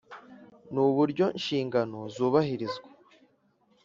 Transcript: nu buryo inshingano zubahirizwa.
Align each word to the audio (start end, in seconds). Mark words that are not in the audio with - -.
nu 0.73 0.85
buryo 0.95 1.25
inshingano 1.37 1.99
zubahirizwa. 2.15 2.87